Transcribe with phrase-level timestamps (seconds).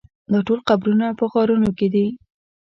[0.31, 2.07] دا ټول قبرونه په غارونو کې دي.